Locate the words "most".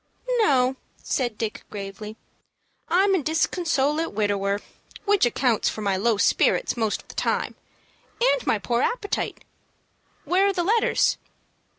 6.75-7.03